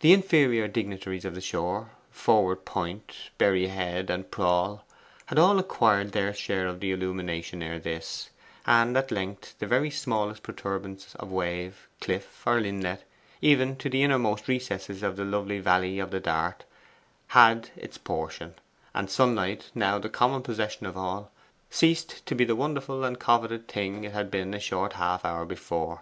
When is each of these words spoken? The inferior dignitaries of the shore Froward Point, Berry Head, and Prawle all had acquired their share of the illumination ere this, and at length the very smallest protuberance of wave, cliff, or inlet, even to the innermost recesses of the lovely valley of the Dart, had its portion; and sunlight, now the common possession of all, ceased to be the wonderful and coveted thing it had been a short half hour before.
The 0.00 0.14
inferior 0.14 0.66
dignitaries 0.66 1.26
of 1.26 1.34
the 1.34 1.42
shore 1.42 1.90
Froward 2.10 2.64
Point, 2.64 3.28
Berry 3.36 3.66
Head, 3.66 4.08
and 4.08 4.30
Prawle 4.30 4.80
all 4.80 4.84
had 5.26 5.38
acquired 5.58 6.12
their 6.12 6.32
share 6.32 6.66
of 6.66 6.80
the 6.80 6.90
illumination 6.90 7.62
ere 7.62 7.78
this, 7.78 8.30
and 8.66 8.96
at 8.96 9.10
length 9.10 9.58
the 9.58 9.66
very 9.66 9.90
smallest 9.90 10.42
protuberance 10.42 11.14
of 11.16 11.30
wave, 11.30 11.86
cliff, 12.00 12.46
or 12.46 12.60
inlet, 12.60 13.04
even 13.42 13.76
to 13.76 13.90
the 13.90 14.02
innermost 14.02 14.48
recesses 14.48 15.02
of 15.02 15.16
the 15.16 15.24
lovely 15.26 15.58
valley 15.58 15.98
of 15.98 16.12
the 16.12 16.18
Dart, 16.20 16.64
had 17.28 17.68
its 17.76 17.98
portion; 17.98 18.54
and 18.94 19.10
sunlight, 19.10 19.70
now 19.74 19.98
the 19.98 20.08
common 20.08 20.40
possession 20.40 20.86
of 20.86 20.96
all, 20.96 21.30
ceased 21.68 22.24
to 22.24 22.34
be 22.34 22.46
the 22.46 22.56
wonderful 22.56 23.04
and 23.04 23.20
coveted 23.20 23.68
thing 23.68 24.04
it 24.04 24.12
had 24.12 24.30
been 24.30 24.54
a 24.54 24.58
short 24.58 24.94
half 24.94 25.26
hour 25.26 25.44
before. 25.44 26.00